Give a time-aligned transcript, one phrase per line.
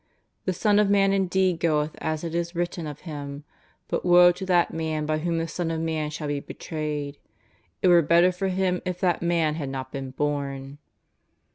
[0.45, 3.43] The Son of Man indeed goeth as it is written of Him,
[3.87, 7.19] but woe to that man by whom the Son of Man shall be betrayed;
[7.83, 10.79] it were better for him if that man had not been born.''